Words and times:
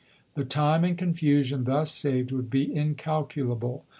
The 0.33 0.45
time 0.45 0.83
and 0.83 0.97
confusion 0.97 1.65
thus 1.65 1.91
saved 1.91 2.31
would 2.31 2.49
be 2.49 2.75
incalculable. 2.75 3.85